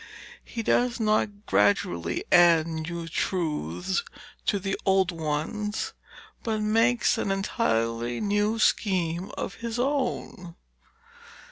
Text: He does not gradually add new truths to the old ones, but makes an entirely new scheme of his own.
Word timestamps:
He 0.43 0.63
does 0.63 0.99
not 0.99 1.45
gradually 1.45 2.23
add 2.31 2.65
new 2.65 3.07
truths 3.07 4.03
to 4.47 4.57
the 4.57 4.75
old 4.83 5.11
ones, 5.11 5.93
but 6.41 6.63
makes 6.63 7.19
an 7.19 7.29
entirely 7.29 8.19
new 8.19 8.57
scheme 8.57 9.29
of 9.37 9.53
his 9.61 9.77
own. 9.77 10.55